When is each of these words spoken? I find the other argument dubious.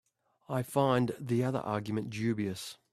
I 0.49 0.63
find 0.63 1.15
the 1.19 1.43
other 1.43 1.59
argument 1.59 2.09
dubious. 2.09 2.75